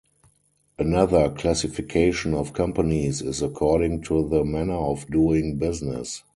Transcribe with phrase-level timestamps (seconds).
[0.79, 6.23] Another classification of companies is according to the manner of doing business.